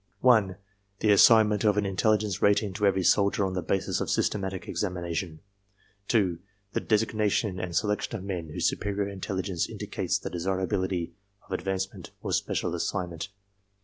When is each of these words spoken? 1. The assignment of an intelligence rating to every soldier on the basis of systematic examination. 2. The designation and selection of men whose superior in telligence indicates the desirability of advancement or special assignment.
1. 0.21 0.55
The 1.01 1.11
assignment 1.11 1.63
of 1.63 1.77
an 1.77 1.85
intelligence 1.85 2.41
rating 2.41 2.73
to 2.73 2.87
every 2.87 3.03
soldier 3.03 3.45
on 3.45 3.53
the 3.53 3.61
basis 3.61 4.01
of 4.01 4.09
systematic 4.09 4.67
examination. 4.67 5.41
2. 6.07 6.39
The 6.73 6.79
designation 6.79 7.59
and 7.59 7.75
selection 7.75 8.15
of 8.17 8.23
men 8.23 8.49
whose 8.49 8.67
superior 8.67 9.07
in 9.07 9.21
telligence 9.21 9.69
indicates 9.69 10.17
the 10.17 10.31
desirability 10.31 11.13
of 11.45 11.51
advancement 11.51 12.09
or 12.23 12.33
special 12.33 12.73
assignment. 12.73 13.29